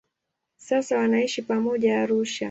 Sasa 0.57 0.97
wanaishi 0.97 1.41
pamoja 1.41 2.01
Arusha. 2.01 2.39